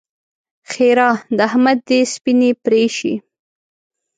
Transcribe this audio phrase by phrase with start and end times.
[0.71, 3.13] ښېرا: د احمد دې سپينې پرې شي!